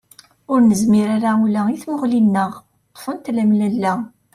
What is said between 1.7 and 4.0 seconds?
tmuɣli-nneɣ, ṭṭfent temlella.